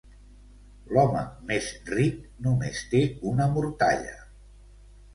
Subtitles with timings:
[0.97, 1.21] L'home
[1.51, 2.17] més ric
[2.49, 3.05] només té
[3.35, 4.21] una mortalla.